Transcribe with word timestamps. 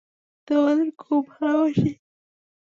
তোমাদের 0.47 0.87
খুব 0.99 1.21
ভালবাসি। 1.33 1.91